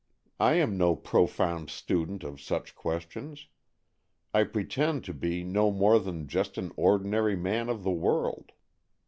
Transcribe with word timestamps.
I 0.39 0.53
am 0.55 0.79
no 0.79 0.95
pro 0.95 1.27
found 1.27 1.69
student 1.69 2.23
of 2.23 2.41
such 2.41 2.73
questions. 2.73 3.45
I 4.33 4.45
pretend 4.45 5.03
to 5.03 5.13
be 5.13 5.43
no 5.43 5.69
more 5.69 5.99
than 5.99 6.27
just 6.27 6.57
an 6.57 6.71
ordinary 6.75 7.35
man 7.35 7.69
of 7.69 7.83
the 7.83 7.91
world. 7.91 8.51